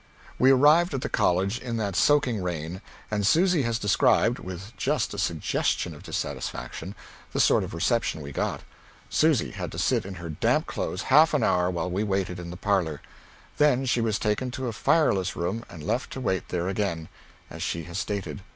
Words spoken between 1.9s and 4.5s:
soaking rain, and Susy has described,